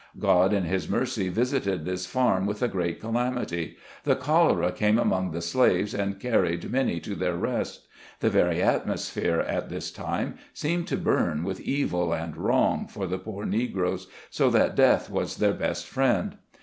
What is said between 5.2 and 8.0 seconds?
the slaves, and carried many to their rest.